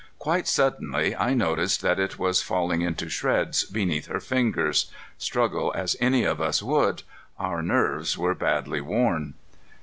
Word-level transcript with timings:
Quite 0.17 0.47
suddenly, 0.47 1.15
I 1.15 1.35
noticed 1.35 1.83
that 1.83 1.99
it 1.99 2.17
was 2.17 2.41
falling 2.41 2.81
into 2.81 3.07
shreds 3.07 3.65
beneath 3.65 4.07
her 4.07 4.19
fingers. 4.19 4.89
Struggle 5.19 5.71
as 5.75 5.95
any 5.99 6.23
of 6.23 6.41
us 6.41 6.63
would, 6.63 7.03
our 7.37 7.61
nerves 7.61 8.17
were 8.17 8.33
badly 8.33 8.81
worn. 8.81 9.35